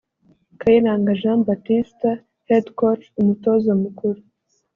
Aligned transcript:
Kayiranga 0.59 1.11
Jean 1.21 1.39
Baptista 1.47 2.09
(Head 2.47 2.65
Coach/Umutoza 2.79 3.71
mukuru) 3.83 4.19